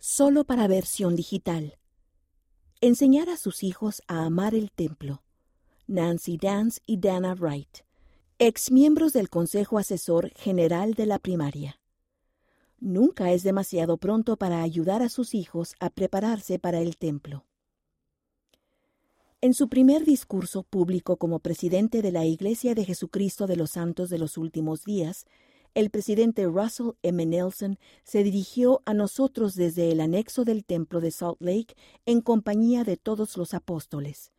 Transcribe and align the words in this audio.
solo 0.00 0.44
para 0.44 0.66
versión 0.66 1.14
digital. 1.14 1.76
Enseñar 2.80 3.28
a 3.28 3.36
sus 3.36 3.62
hijos 3.62 4.02
a 4.08 4.24
amar 4.24 4.54
el 4.54 4.72
templo. 4.72 5.22
Nancy 5.86 6.38
Dance 6.38 6.80
y 6.86 6.96
Dana 6.98 7.34
Wright, 7.34 7.80
ex 8.38 8.70
miembros 8.70 9.12
del 9.12 9.28
Consejo 9.28 9.76
Asesor 9.76 10.30
General 10.36 10.94
de 10.94 11.04
la 11.04 11.18
Primaria. 11.18 11.80
Nunca 12.78 13.32
es 13.32 13.42
demasiado 13.42 13.98
pronto 13.98 14.36
para 14.38 14.62
ayudar 14.62 15.02
a 15.02 15.10
sus 15.10 15.34
hijos 15.34 15.74
a 15.80 15.90
prepararse 15.90 16.58
para 16.58 16.80
el 16.80 16.96
templo. 16.96 17.44
En 19.42 19.52
su 19.52 19.68
primer 19.68 20.04
discurso 20.06 20.62
público 20.62 21.16
como 21.16 21.40
presidente 21.40 22.00
de 22.00 22.12
la 22.12 22.24
Iglesia 22.24 22.74
de 22.74 22.86
Jesucristo 22.86 23.46
de 23.46 23.56
los 23.56 23.72
Santos 23.72 24.08
de 24.08 24.18
los 24.18 24.38
Últimos 24.38 24.84
Días, 24.84 25.26
el 25.74 25.90
presidente 25.90 26.46
Russell 26.46 26.92
M. 27.02 27.24
Nelson 27.26 27.78
se 28.04 28.22
dirigió 28.22 28.82
a 28.86 28.94
nosotros 28.94 29.54
desde 29.54 29.92
el 29.92 30.00
anexo 30.00 30.44
del 30.44 30.64
templo 30.64 31.00
de 31.00 31.10
Salt 31.10 31.40
Lake 31.40 31.74
en 32.06 32.20
compañía 32.20 32.84
de 32.84 32.96
todos 32.96 33.36
los 33.36 33.54
apóstoles. 33.54 34.32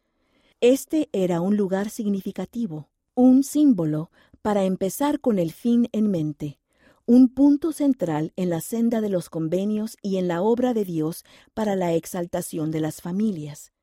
Este 0.60 1.10
era 1.12 1.42
un 1.42 1.58
lugar 1.58 1.90
significativo, 1.90 2.90
un 3.16 3.44
símbolo 3.44 4.12
para 4.42 4.64
empezar 4.64 5.20
con 5.20 5.40
el 5.40 5.52
fin 5.52 5.88
en 5.92 6.12
mente, 6.12 6.60
un 7.06 7.30
punto 7.30 7.72
central 7.72 8.32
en 8.36 8.50
la 8.50 8.62
senda 8.62 9.02
de 9.02 9.10
los 9.10 9.30
convenios 9.30 9.98
y 10.02 10.18
en 10.18 10.28
la 10.28 10.42
obra 10.42 10.74
de 10.74 10.86
Dios 10.86 11.26
para 11.54 11.76
la 11.76 11.94
exaltación 11.94 12.72
de 12.72 12.80
las 12.80 13.02
familias. 13.02 13.74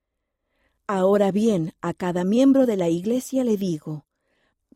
Ahora 0.86 1.32
bien, 1.32 1.74
a 1.82 1.92
cada 1.92 2.24
miembro 2.24 2.64
de 2.64 2.76
la 2.76 2.88
Iglesia 2.88 3.44
le 3.44 3.56
digo, 3.56 4.06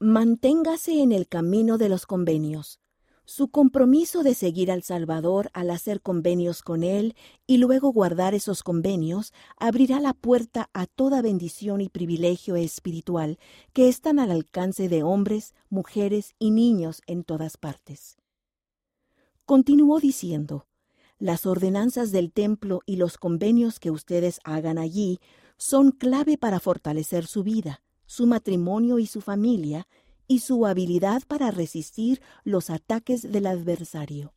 Manténgase 0.04 1.00
en 1.00 1.12
el 1.12 1.28
camino 1.28 1.78
de 1.78 1.88
los 1.88 2.06
convenios. 2.06 2.80
Su 3.24 3.52
compromiso 3.52 4.24
de 4.24 4.34
seguir 4.34 4.72
al 4.72 4.82
Salvador 4.82 5.48
al 5.52 5.70
hacer 5.70 6.02
convenios 6.02 6.62
con 6.62 6.82
Él 6.82 7.14
y 7.46 7.58
luego 7.58 7.92
guardar 7.92 8.34
esos 8.34 8.64
convenios 8.64 9.32
abrirá 9.58 10.00
la 10.00 10.12
puerta 10.12 10.68
a 10.72 10.86
toda 10.86 11.22
bendición 11.22 11.80
y 11.80 11.88
privilegio 11.88 12.56
espiritual 12.56 13.38
que 13.72 13.88
están 13.88 14.18
al 14.18 14.32
alcance 14.32 14.88
de 14.88 15.04
hombres, 15.04 15.54
mujeres 15.68 16.34
y 16.40 16.50
niños 16.50 17.00
en 17.06 17.22
todas 17.22 17.56
partes. 17.56 18.16
Continuó 19.44 20.00
diciendo, 20.00 20.66
las 21.20 21.46
ordenanzas 21.46 22.10
del 22.10 22.32
templo 22.32 22.80
y 22.86 22.96
los 22.96 23.18
convenios 23.18 23.78
que 23.78 23.92
ustedes 23.92 24.40
hagan 24.42 24.78
allí 24.78 25.20
son 25.58 25.92
clave 25.92 26.38
para 26.38 26.58
fortalecer 26.58 27.24
su 27.24 27.44
vida 27.44 27.82
su 28.12 28.26
matrimonio 28.26 28.98
y 28.98 29.06
su 29.06 29.22
familia, 29.22 29.88
y 30.28 30.40
su 30.40 30.66
habilidad 30.66 31.22
para 31.26 31.50
resistir 31.50 32.20
los 32.44 32.68
ataques 32.68 33.32
del 33.32 33.46
adversario. 33.46 34.34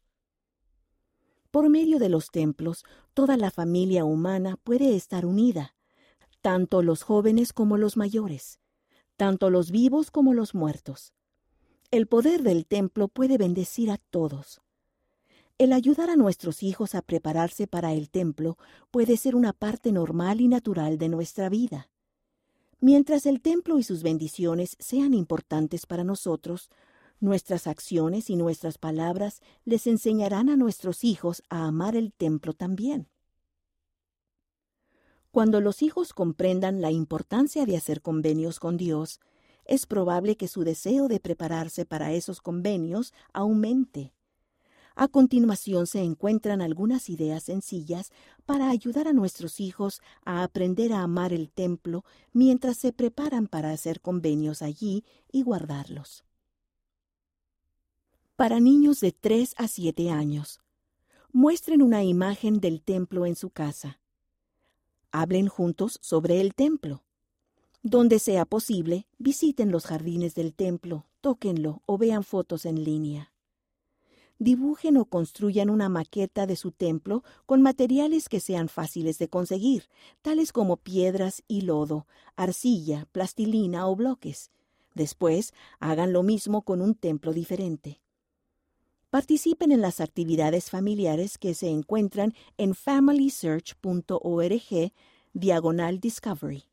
Por 1.52 1.68
medio 1.68 2.00
de 2.00 2.08
los 2.08 2.31
templos, 2.31 2.86
toda 3.14 3.36
la 3.36 3.52
familia 3.52 4.06
humana 4.06 4.56
puede 4.64 4.96
estar 4.96 5.26
unida, 5.26 5.76
tanto 6.40 6.84
los 6.84 7.03
jóvenes 7.03 7.52
como 7.52 7.76
los 7.76 7.98
mayores, 7.98 8.62
tanto 9.18 9.50
los 9.50 9.72
vivos 9.72 10.09
como 10.09 10.34
los 10.34 10.56
muertos. 10.56 11.14
El 11.92 12.08
poder 12.08 12.44
del 12.44 12.66
templo 12.68 13.09
puede 13.09 13.38
bendecir 13.38 13.92
a 13.92 13.98
todos. 13.98 14.62
El 15.58 15.73
ayudar 15.73 16.09
a 16.09 16.16
nuestros 16.16 16.64
hijos 16.64 16.96
a 16.96 17.02
prepararse 17.02 17.68
para 17.68 17.92
el 17.92 18.09
templo 18.09 18.58
puede 18.90 19.18
ser 19.18 19.36
una 19.36 19.52
parte 19.52 19.92
normal 19.92 20.40
y 20.40 20.48
natural 20.48 20.98
de 20.98 21.09
nuestra 21.09 21.50
vida. 21.50 21.90
Mientras 22.80 23.26
el 23.26 23.42
templo 23.42 23.80
y 23.80 23.84
sus 23.84 24.04
bendiciones 24.04 24.76
sean 24.80 25.14
importantes 25.14 25.86
para 25.86 26.04
nosotros, 26.04 26.70
nuestras 27.20 27.68
acciones 27.68 28.30
y 28.30 28.36
nuestras 28.36 28.78
palabras 28.78 29.42
les 29.64 29.88
enseñarán 29.88 30.50
a 30.50 30.58
nuestros 30.58 31.03
hijos 31.03 31.44
a 31.50 31.66
amar 31.66 31.96
el 31.96 32.14
templo 32.14 32.53
también. 32.53 33.08
Cuando 35.31 35.59
los 35.59 35.81
hijos 35.81 36.14
comprendan 36.14 36.81
la 36.81 36.92
importancia 36.92 37.66
de 37.66 37.76
hacer 37.76 38.02
convenios 38.02 38.59
con 38.59 38.78
Dios, 38.78 39.20
es 39.66 39.86
probable 39.86 40.38
que 40.38 40.47
su 40.47 40.63
deseo 40.63 41.07
de 41.07 41.19
prepararse 41.19 41.86
para 41.86 42.13
esos 42.13 42.42
convenios 42.42 43.13
aumente. 43.34 44.15
A 44.97 45.09
continuación 45.09 45.88
se 45.88 46.01
encuentran 46.01 46.61
algunas 46.61 47.09
ideas 47.09 47.44
sencillas 47.44 48.13
para 48.45 48.69
ayudar 48.69 49.09
a 49.09 49.13
nuestros 49.13 49.59
hijos 49.59 50.01
a 50.23 50.41
aprender 50.41 50.94
a 50.94 51.01
amar 51.01 51.33
el 51.33 51.51
templo 51.51 52.06
mientras 52.31 52.78
se 52.78 52.94
preparan 52.94 53.47
para 53.47 53.72
hacer 53.72 54.00
convenios 54.00 54.61
allí 54.61 55.03
y 55.33 55.44
guardarlos. 55.44 56.23
Para 58.38 58.61
niños 58.61 59.01
de 59.01 59.11
3 59.11 59.56
a 59.57 59.67
7 59.67 60.11
años, 60.11 60.61
muestren 61.33 61.81
una 61.81 62.06
imagen 62.06 62.62
del 62.62 62.81
templo 62.81 63.25
en 63.25 63.35
su 63.35 63.50
casa. 63.50 64.00
Hablen 65.12 65.50
juntos 65.50 66.00
sobre 66.01 66.39
el 66.39 66.56
templo. 66.56 67.03
Donde 67.83 68.17
sea 68.19 68.45
posible, 68.45 69.07
visiten 69.17 69.72
los 69.72 69.85
jardines 69.85 70.35
del 70.35 70.53
templo, 70.53 71.06
tóquenlo 71.19 71.81
o 71.85 71.97
vean 71.97 72.23
fotos 72.23 72.66
en 72.66 72.83
línea 72.83 73.34
dibujen 74.40 74.97
o 74.97 75.06
construyan 75.06 75.69
una 75.69 75.90
maqueta 75.90 76.46
de 76.46 76.56
su 76.56 76.72
templo 76.72 77.23
con 77.46 77.62
materiales 77.62 78.29
que 78.29 78.40
sean 78.40 78.69
fáciles 78.69 79.18
de 79.18 79.29
conseguir, 79.29 79.90
tales 80.22 80.51
como 80.51 80.78
piedras 80.78 81.44
y 81.47 81.62
lodo, 81.62 82.06
arcilla, 82.35 83.07
plastilina 83.12 83.88
o 83.88 83.95
bloques. 83.95 84.51
Después, 84.94 85.53
hagan 85.79 86.13
lo 86.13 86.24
mismo 86.24 86.63
con 86.63 86.81
un 86.81 86.95
templo 86.95 87.34
diferente. 87.34 88.01
Participen 89.09 89.72
en 89.72 89.81
las 89.81 90.01
actividades 90.01 90.69
familiares 90.69 91.38
que 91.38 91.53
se 91.53 91.69
encuentran 91.69 92.34
en 92.57 92.75
familysearch.org 92.75 94.91
diagonal 95.34 96.00
discovery 96.00 96.66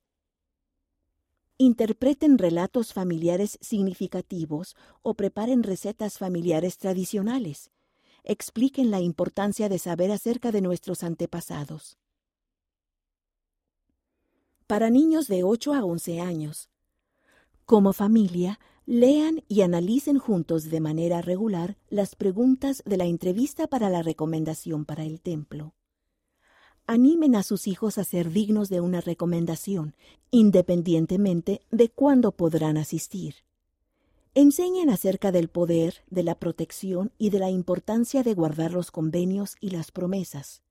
interpreten 1.65 2.39
relatos 2.39 2.93
familiares 2.93 3.59
significativos 3.61 4.77
o 5.03 5.15
preparen 5.15 5.63
recetas 5.63 6.19
familiares 6.19 6.79
tradicionales. 6.79 7.71
Expliquen 8.25 8.91
la 8.91 9.01
importancia 9.01 9.69
de 9.69 9.79
saber 9.79 10.11
acerca 10.11 10.53
de 10.53 10.61
nuestros 10.61 11.03
antepasados. 11.03 11.99
Para 14.67 14.91
niños 14.91 15.29
de 15.29 15.43
8 15.45 15.75
a 15.75 15.85
11 15.85 16.21
años. 16.21 16.71
Como 17.65 17.93
familia, 17.93 18.59
lean 18.87 19.45
y 19.49 19.63
analicen 19.63 20.19
juntos 20.19 20.71
de 20.71 20.81
manera 20.81 21.21
regular 21.21 21.77
las 21.89 22.15
preguntas 22.17 22.83
de 22.87 22.97
la 22.97 23.05
entrevista 23.05 23.67
para 23.67 23.91
la 23.91 24.03
recomendación 24.03 24.85
para 24.85 25.05
el 25.05 25.21
templo 25.21 25.75
animen 26.87 27.37
a 27.37 27.43
sus 27.43 27.67
hijos 27.67 27.99
a 27.99 28.05
ser 28.05 28.31
dignos 28.31 28.69
de 28.69 28.81
una 28.81 29.01
recomendación, 29.01 29.95
independientemente 30.31 31.63
de 31.71 31.89
cuándo 31.89 32.33
podrán 32.33 32.77
asistir. 32.77 33.37
Enseñen 34.35 34.89
acerca 34.89 35.31
del 35.31 35.49
poder, 35.49 35.97
de 36.09 36.23
la 36.23 36.37
protección 36.37 37.13
y 37.19 37.29
de 37.31 37.39
la 37.39 37.51
importancia 37.51 38.23
de 38.23 38.33
guardar 38.33 38.73
los 38.73 38.91
convenios 38.91 39.57
y 39.61 39.69
las 39.71 39.93
promesas. 39.93 40.63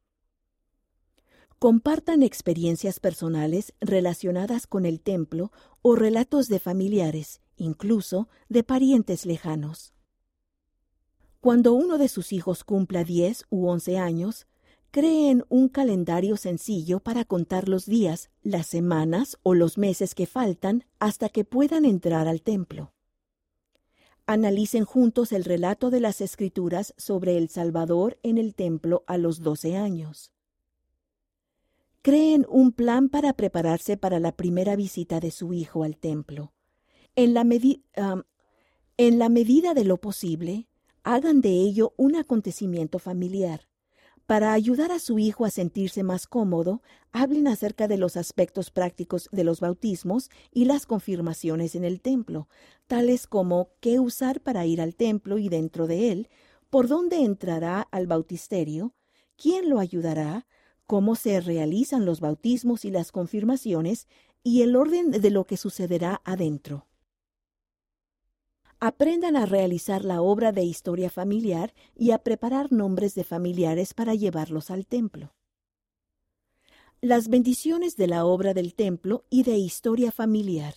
Compartan 1.62 2.24
experiencias 2.24 2.98
personales 2.98 3.72
relacionadas 3.80 4.66
con 4.66 4.84
el 4.84 5.00
templo 5.00 5.52
o 5.80 5.94
relatos 5.94 6.48
de 6.48 6.58
familiares, 6.58 7.40
incluso 7.56 8.28
de 8.48 8.64
parientes 8.64 9.26
lejanos. 9.26 9.94
Cuando 11.40 11.72
uno 11.72 11.98
de 11.98 12.08
sus 12.08 12.32
hijos 12.32 12.64
cumpla 12.64 13.04
10 13.04 13.44
u 13.48 13.68
11 13.68 13.96
años, 13.96 14.48
creen 14.90 15.44
un 15.50 15.68
calendario 15.68 16.36
sencillo 16.36 16.98
para 16.98 17.24
contar 17.24 17.68
los 17.68 17.86
días, 17.86 18.30
las 18.42 18.66
semanas 18.66 19.38
o 19.44 19.54
los 19.54 19.78
meses 19.78 20.16
que 20.16 20.26
faltan 20.26 20.82
hasta 20.98 21.28
que 21.28 21.44
puedan 21.44 21.84
entrar 21.84 22.26
al 22.26 22.42
templo. 22.42 22.92
Analicen 24.26 24.84
juntos 24.84 25.30
el 25.30 25.44
relato 25.44 25.90
de 25.90 26.00
las 26.00 26.22
escrituras 26.22 26.92
sobre 26.96 27.36
el 27.38 27.50
Salvador 27.50 28.18
en 28.24 28.38
el 28.38 28.56
templo 28.56 29.04
a 29.06 29.16
los 29.16 29.42
12 29.42 29.76
años 29.76 30.31
creen 32.02 32.44
un 32.48 32.72
plan 32.72 33.08
para 33.08 33.32
prepararse 33.32 33.96
para 33.96 34.18
la 34.18 34.32
primera 34.32 34.76
visita 34.76 35.20
de 35.20 35.30
su 35.30 35.52
hijo 35.54 35.84
al 35.84 35.96
templo. 35.96 36.52
En 37.14 37.32
la, 37.32 37.46
en 38.96 39.18
la 39.18 39.28
medida 39.28 39.72
de 39.74 39.84
lo 39.84 39.98
posible, 39.98 40.68
hagan 41.04 41.40
de 41.40 41.50
ello 41.50 41.94
un 41.96 42.16
acontecimiento 42.16 42.98
familiar. 42.98 43.68
Para 44.26 44.52
ayudar 44.52 44.92
a 44.92 44.98
su 44.98 45.18
hijo 45.18 45.44
a 45.44 45.50
sentirse 45.50 46.02
más 46.02 46.26
cómodo, 46.26 46.82
hablen 47.10 47.48
acerca 47.48 47.88
de 47.88 47.98
los 47.98 48.16
aspectos 48.16 48.70
prácticos 48.70 49.28
de 49.32 49.44
los 49.44 49.60
bautismos 49.60 50.30
y 50.50 50.64
las 50.64 50.86
confirmaciones 50.86 51.74
en 51.74 51.84
el 51.84 52.00
templo, 52.00 52.48
tales 52.86 53.26
como 53.26 53.70
qué 53.80 53.98
usar 53.98 54.40
para 54.40 54.64
ir 54.64 54.80
al 54.80 54.94
templo 54.94 55.38
y 55.38 55.48
dentro 55.48 55.86
de 55.86 56.12
él, 56.12 56.28
por 56.70 56.88
dónde 56.88 57.22
entrará 57.22 57.80
al 57.80 58.06
bautisterio, 58.06 58.94
quién 59.36 59.68
lo 59.68 59.78
ayudará, 59.78 60.46
cómo 60.86 61.14
se 61.14 61.40
realizan 61.40 62.04
los 62.04 62.20
bautismos 62.20 62.84
y 62.84 62.90
las 62.90 63.12
confirmaciones 63.12 64.08
y 64.42 64.62
el 64.62 64.76
orden 64.76 65.10
de 65.10 65.30
lo 65.30 65.44
que 65.44 65.56
sucederá 65.56 66.20
adentro. 66.24 66.86
Aprendan 68.80 69.36
a 69.36 69.46
realizar 69.46 70.04
la 70.04 70.22
obra 70.22 70.50
de 70.50 70.64
historia 70.64 71.08
familiar 71.08 71.72
y 71.94 72.10
a 72.10 72.18
preparar 72.18 72.72
nombres 72.72 73.14
de 73.14 73.22
familiares 73.22 73.94
para 73.94 74.14
llevarlos 74.14 74.70
al 74.70 74.86
templo. 74.86 75.34
Las 77.00 77.28
bendiciones 77.28 77.96
de 77.96 78.08
la 78.08 78.24
obra 78.24 78.54
del 78.54 78.74
templo 78.74 79.24
y 79.30 79.44
de 79.44 79.56
historia 79.56 80.10
familiar. 80.10 80.74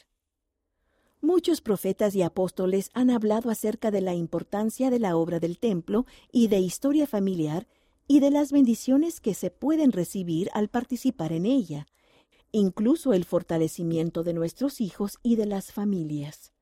Muchos 1.21 1.61
profetas 1.61 2.13
y 2.13 2.21
apóstoles 2.21 2.91
han 2.93 3.09
hablado 3.09 3.49
acerca 3.49 3.89
de 3.89 4.01
la 4.01 4.13
importancia 4.13 4.91
de 4.91 4.99
la 4.99 5.17
obra 5.17 5.39
del 5.39 5.57
templo 5.57 6.05
y 6.31 6.47
de 6.47 6.59
historia 6.59 7.07
familiar 7.07 7.67
y 8.07 8.19
de 8.19 8.31
las 8.31 8.51
bendiciones 8.51 9.19
que 9.19 9.33
se 9.33 9.49
pueden 9.49 9.91
recibir 9.91 10.49
al 10.53 10.69
participar 10.69 11.31
en 11.31 11.45
ella, 11.45 11.87
incluso 12.51 13.13
el 13.13 13.25
fortalecimiento 13.25 14.23
de 14.23 14.33
nuestros 14.33 14.79
hijos 14.79 15.17
y 15.23 15.35
de 15.35 15.45
las 15.45 15.71
familias. 15.71 16.53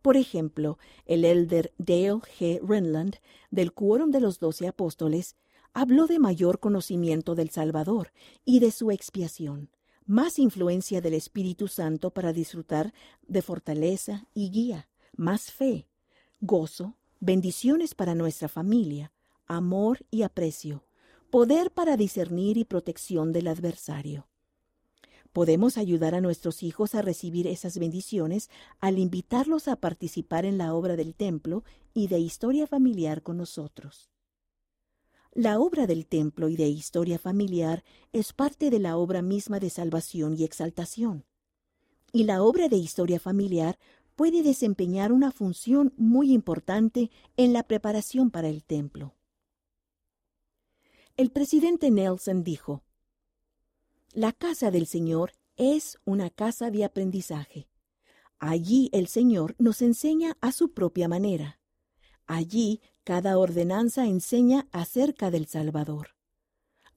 Por 0.00 0.16
ejemplo, 0.16 0.78
el 1.04 1.24
elder 1.24 1.74
Dale 1.78 2.20
G. 2.38 2.60
Renland, 2.62 3.16
del 3.50 3.72
Quórum 3.72 4.10
de 4.12 4.20
los 4.20 4.38
Doce 4.38 4.68
Apóstoles, 4.68 5.34
habló 5.72 6.06
de 6.06 6.18
mayor 6.18 6.60
conocimiento 6.60 7.34
del 7.34 7.50
Salvador 7.50 8.12
y 8.44 8.60
de 8.60 8.70
su 8.70 8.90
expiación, 8.90 9.68
más 10.06 10.38
influencia 10.38 11.00
del 11.00 11.14
Espíritu 11.14 11.66
Santo 11.66 12.12
para 12.12 12.32
disfrutar 12.32 12.94
de 13.26 13.42
fortaleza 13.42 14.28
y 14.32 14.50
guía, 14.50 14.88
más 15.16 15.50
fe, 15.50 15.88
gozo, 16.40 16.96
bendiciones 17.18 17.94
para 17.94 18.14
nuestra 18.14 18.48
familia, 18.48 19.12
amor 19.46 20.06
y 20.10 20.22
aprecio, 20.22 20.84
poder 21.30 21.70
para 21.70 21.96
discernir 21.96 22.56
y 22.56 22.64
protección 22.64 23.32
del 23.32 23.48
adversario. 23.48 24.28
Podemos 25.32 25.76
ayudar 25.76 26.14
a 26.14 26.22
nuestros 26.22 26.62
hijos 26.62 26.94
a 26.94 27.02
recibir 27.02 27.46
esas 27.46 27.78
bendiciones 27.78 28.48
al 28.80 28.98
invitarlos 28.98 29.68
a 29.68 29.76
participar 29.76 30.46
en 30.46 30.56
la 30.56 30.72
obra 30.72 30.96
del 30.96 31.14
templo 31.14 31.62
y 31.92 32.08
de 32.08 32.18
historia 32.18 32.66
familiar 32.66 33.22
con 33.22 33.36
nosotros. 33.36 34.10
La 35.32 35.60
obra 35.60 35.86
del 35.86 36.06
templo 36.06 36.48
y 36.48 36.56
de 36.56 36.68
historia 36.68 37.18
familiar 37.18 37.84
es 38.14 38.32
parte 38.32 38.70
de 38.70 38.78
la 38.78 38.96
obra 38.96 39.20
misma 39.20 39.60
de 39.60 39.68
salvación 39.68 40.34
y 40.38 40.44
exaltación. 40.44 41.26
Y 42.12 42.24
la 42.24 42.42
obra 42.42 42.70
de 42.70 42.78
historia 42.78 43.20
familiar 43.20 43.78
puede 44.14 44.42
desempeñar 44.42 45.12
una 45.12 45.32
función 45.32 45.92
muy 45.98 46.32
importante 46.32 47.10
en 47.36 47.52
la 47.52 47.64
preparación 47.64 48.30
para 48.30 48.48
el 48.48 48.64
templo. 48.64 49.15
El 51.18 51.30
presidente 51.30 51.90
Nelson 51.90 52.44
dijo, 52.44 52.82
La 54.12 54.32
casa 54.32 54.70
del 54.70 54.86
Señor 54.86 55.32
es 55.56 55.98
una 56.04 56.28
casa 56.28 56.70
de 56.70 56.84
aprendizaje. 56.84 57.70
Allí 58.38 58.90
el 58.92 59.06
Señor 59.06 59.56
nos 59.58 59.80
enseña 59.80 60.36
a 60.42 60.52
su 60.52 60.74
propia 60.74 61.08
manera. 61.08 61.58
Allí 62.26 62.82
cada 63.02 63.38
ordenanza 63.38 64.04
enseña 64.04 64.68
acerca 64.72 65.30
del 65.30 65.46
Salvador. 65.46 66.08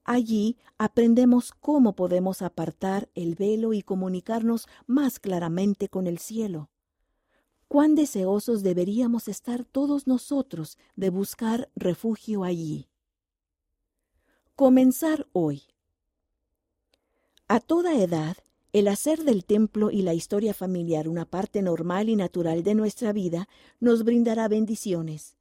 Allí 0.03 0.57
aprendemos 0.77 1.53
cómo 1.53 1.95
podemos 1.95 2.41
apartar 2.41 3.09
el 3.15 3.35
velo 3.35 3.71
y 3.71 3.83
comunicarnos 3.83 4.67
más 4.85 5.19
claramente 5.19 5.87
con 5.87 6.07
el 6.07 6.17
cielo. 6.17 6.69
Cuán 7.69 7.95
deseosos 7.95 8.63
deberíamos 8.63 9.29
estar 9.29 9.63
todos 9.63 10.07
nosotros 10.07 10.77
de 10.97 11.09
buscar 11.09 11.71
refugio 11.73 12.43
allí. 12.43 12.88
Comenzar 14.59 15.25
hoy. 15.31 15.61
A 17.47 17.61
toda 17.61 17.97
edad, 17.97 18.35
el 18.73 18.89
hacer 18.89 19.23
del 19.23 19.45
templo 19.45 19.89
y 19.89 20.01
la 20.01 20.13
historia 20.13 20.53
familiar 20.53 21.07
una 21.07 21.23
parte 21.23 21.61
normal 21.61 22.09
y 22.09 22.17
natural 22.17 22.61
de 22.61 22.75
nuestra 22.75 23.13
vida 23.13 23.47
nos 23.79 24.03
brindará 24.03 24.49
bendiciones. 24.49 25.37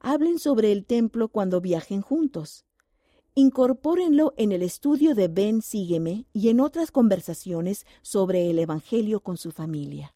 Hablen 0.00 0.40
sobre 0.40 0.72
el 0.72 0.84
templo 0.84 1.28
cuando 1.28 1.60
viajen 1.60 2.02
juntos. 2.02 2.64
Incorpórenlo 3.36 4.34
en 4.36 4.50
el 4.50 4.62
estudio 4.62 5.14
de 5.14 5.28
Ven, 5.28 5.62
sígueme 5.62 6.26
y 6.32 6.48
en 6.48 6.58
otras 6.58 6.90
conversaciones 6.90 7.86
sobre 8.02 8.50
el 8.50 8.58
Evangelio 8.58 9.20
con 9.20 9.36
su 9.36 9.52
familia. 9.52 10.15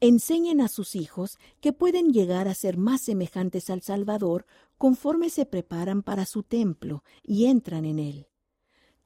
Enseñen 0.00 0.60
a 0.60 0.68
sus 0.68 0.94
hijos 0.94 1.38
que 1.60 1.72
pueden 1.72 2.12
llegar 2.12 2.48
a 2.48 2.54
ser 2.54 2.76
más 2.76 3.00
semejantes 3.00 3.70
al 3.70 3.80
Salvador 3.80 4.46
conforme 4.76 5.30
se 5.30 5.46
preparan 5.46 6.02
para 6.02 6.26
su 6.26 6.42
templo 6.42 7.02
y 7.22 7.46
entran 7.46 7.86
en 7.86 7.98
él. 7.98 8.28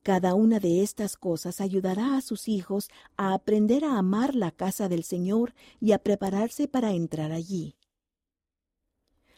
Cada 0.03 0.35
una 0.35 0.59
de 0.59 0.83
estas 0.83 1.17
cosas 1.17 1.61
ayudará 1.61 2.17
a 2.17 2.23
sus 2.23 2.49
hijos 2.49 2.89
a 3.17 3.35
aprender 3.35 3.85
a 3.85 3.99
amar 3.99 4.35
la 4.35 4.51
casa 4.51 4.89
del 4.89 5.05
Señor 5.05 5.55
y 5.79 5.93
a 5.93 5.99
prepararse 5.99 6.67
para 6.67 6.93
entrar 6.93 7.31
allí. 7.31 7.77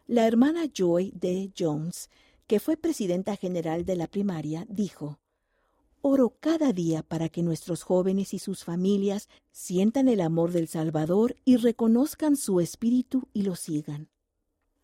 La 0.07 0.27
hermana 0.27 0.65
Joy 0.73 1.13
D. 1.15 1.53
Jones, 1.57 2.09
que 2.47 2.61
fue 2.61 2.77
presidenta 2.77 3.37
general 3.37 3.85
de 3.85 3.97
la 3.97 4.07
primaria, 4.07 4.65
dijo 4.69 5.22
Oro 6.05 6.35
cada 6.41 6.73
día 6.73 7.05
para 7.05 7.29
que 7.29 7.45
nuestros 7.45 7.85
jóvenes 7.85 8.35
y 8.35 8.41
sus 8.41 8.65
familias 8.65 9.29
sientan 9.53 10.09
el 10.09 10.21
amor 10.21 10.51
del 10.51 10.67
Salvador 10.67 11.37
y 11.45 11.59
reconozcan 11.59 12.35
su 12.35 12.59
espíritu 12.59 13.29
y 13.33 13.43
lo 13.43 13.55
sigan. 13.55 14.09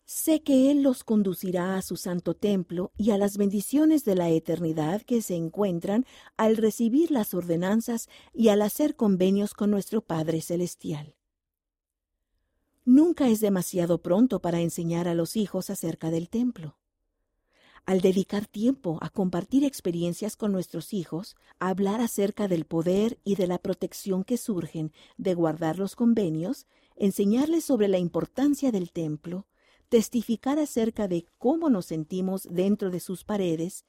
Sé 0.05 0.41
que 0.43 0.71
Él 0.71 0.81
los 0.81 1.03
conducirá 1.03 1.75
a 1.75 1.81
su 1.81 1.97
santo 1.97 2.35
templo 2.35 2.93
y 2.97 3.11
a 3.11 3.17
las 3.17 3.35
bendiciones 3.35 4.05
de 4.05 4.15
la 4.15 4.29
eternidad 4.29 5.01
que 5.01 5.21
se 5.21 5.35
encuentran 5.35 6.05
al 6.37 6.55
recibir 6.55 7.11
las 7.11 7.33
ordenanzas 7.33 8.07
y 8.33 8.47
al 8.47 8.61
hacer 8.61 8.95
convenios 8.95 9.53
con 9.53 9.71
nuestro 9.71 9.99
Padre 9.99 10.39
Celestial. 10.39 11.15
Nunca 12.85 13.27
es 13.27 13.41
demasiado 13.41 14.01
pronto 14.01 14.39
para 14.39 14.61
enseñar 14.61 15.09
a 15.09 15.15
los 15.15 15.35
hijos 15.35 15.69
acerca 15.69 16.11
del 16.11 16.29
templo 16.29 16.78
al 17.85 18.01
dedicar 18.01 18.45
tiempo 18.45 18.97
a 19.01 19.09
compartir 19.09 19.63
experiencias 19.63 20.35
con 20.35 20.51
nuestros 20.51 20.93
hijos, 20.93 21.35
a 21.59 21.69
hablar 21.69 22.01
acerca 22.01 22.47
del 22.47 22.65
poder 22.65 23.19
y 23.23 23.35
de 23.35 23.47
la 23.47 23.57
protección 23.57 24.23
que 24.23 24.37
surgen 24.37 24.91
de 25.17 25.33
guardar 25.33 25.79
los 25.79 25.95
convenios, 25.95 26.67
enseñarles 26.95 27.63
sobre 27.63 27.87
la 27.87 27.97
importancia 27.97 28.71
del 28.71 28.91
templo, 28.91 29.47
testificar 29.89 30.59
acerca 30.59 31.07
de 31.07 31.25
cómo 31.37 31.69
nos 31.69 31.87
sentimos 31.87 32.47
dentro 32.49 32.91
de 32.91 32.99
sus 32.99 33.23
paredes 33.23 33.85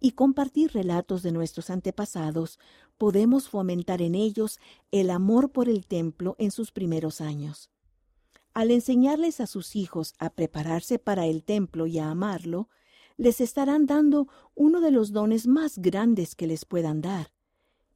y 0.00 0.12
compartir 0.12 0.72
relatos 0.72 1.22
de 1.22 1.30
nuestros 1.30 1.70
antepasados, 1.70 2.58
podemos 2.98 3.48
fomentar 3.48 4.02
en 4.02 4.14
ellos 4.14 4.58
el 4.90 5.10
amor 5.10 5.52
por 5.52 5.68
el 5.68 5.86
templo 5.86 6.34
en 6.38 6.50
sus 6.50 6.72
primeros 6.72 7.20
años. 7.20 7.70
Al 8.54 8.70
enseñarles 8.70 9.40
a 9.40 9.46
sus 9.46 9.76
hijos 9.76 10.14
a 10.18 10.30
prepararse 10.30 10.98
para 10.98 11.26
el 11.26 11.44
templo 11.44 11.86
y 11.86 11.98
a 11.98 12.10
amarlo, 12.10 12.68
les 13.16 13.40
estarán 13.40 13.86
dando 13.86 14.28
uno 14.54 14.80
de 14.80 14.90
los 14.90 15.12
dones 15.12 15.46
más 15.46 15.78
grandes 15.78 16.34
que 16.34 16.46
les 16.46 16.64
puedan 16.64 17.00
dar, 17.00 17.32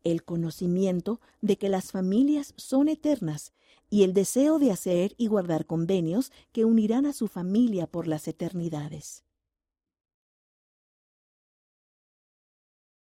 el 0.04 0.24
conocimiento 0.24 1.20
de 1.40 1.58
que 1.58 1.68
las 1.68 1.92
familias 1.92 2.54
son 2.56 2.88
eternas 2.88 3.52
y 3.90 4.02
el 4.02 4.14
deseo 4.14 4.58
de 4.58 4.72
hacer 4.72 5.14
y 5.16 5.26
guardar 5.26 5.66
convenios 5.66 6.32
que 6.52 6.64
unirán 6.64 7.06
a 7.06 7.12
su 7.12 7.28
familia 7.28 7.86
por 7.86 8.06
las 8.06 8.28
eternidades. 8.28 9.25